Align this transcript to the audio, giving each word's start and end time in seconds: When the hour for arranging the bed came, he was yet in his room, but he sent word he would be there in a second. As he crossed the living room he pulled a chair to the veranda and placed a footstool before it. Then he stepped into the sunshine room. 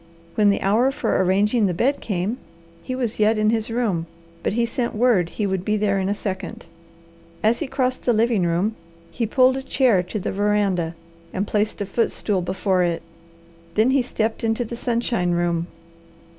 When 0.33 0.49
the 0.49 0.63
hour 0.63 0.89
for 0.89 1.23
arranging 1.23 1.67
the 1.67 1.75
bed 1.75 2.01
came, 2.01 2.39
he 2.81 2.95
was 2.95 3.19
yet 3.19 3.37
in 3.37 3.51
his 3.51 3.69
room, 3.69 4.07
but 4.41 4.53
he 4.53 4.65
sent 4.65 4.95
word 4.95 5.29
he 5.29 5.45
would 5.45 5.63
be 5.63 5.77
there 5.77 5.99
in 5.99 6.09
a 6.09 6.15
second. 6.15 6.65
As 7.43 7.59
he 7.59 7.67
crossed 7.67 8.01
the 8.05 8.11
living 8.11 8.41
room 8.43 8.75
he 9.11 9.27
pulled 9.27 9.57
a 9.57 9.61
chair 9.61 10.01
to 10.01 10.19
the 10.19 10.31
veranda 10.31 10.95
and 11.35 11.45
placed 11.45 11.81
a 11.81 11.85
footstool 11.85 12.41
before 12.41 12.81
it. 12.81 13.03
Then 13.75 13.91
he 13.91 14.01
stepped 14.01 14.43
into 14.43 14.65
the 14.65 14.75
sunshine 14.75 15.33
room. 15.33 15.67